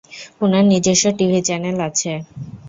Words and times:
উনার 0.41 0.63
নিজস্ব 0.71 1.05
TV 1.17 1.39
channel 1.47 1.77
আছে। 1.87 2.11